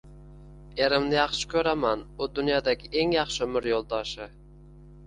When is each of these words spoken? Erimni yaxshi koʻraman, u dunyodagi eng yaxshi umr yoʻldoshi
Erimni 0.85 1.15
yaxshi 1.17 1.49
koʻraman, 1.51 2.01
u 2.25 2.29
dunyodagi 2.41 2.93
eng 3.03 3.17
yaxshi 3.19 3.47
umr 3.51 3.71
yoʻldoshi 3.75 4.33